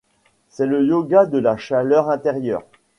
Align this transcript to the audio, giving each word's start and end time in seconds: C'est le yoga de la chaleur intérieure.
C'est 0.49 0.65
le 0.65 0.83
yoga 0.83 1.27
de 1.27 1.37
la 1.37 1.57
chaleur 1.57 2.09
intérieure. 2.09 2.63